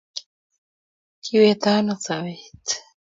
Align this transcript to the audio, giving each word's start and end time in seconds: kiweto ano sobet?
kiweto 1.23 1.67
ano 1.79 1.93
sobet? 2.03 2.65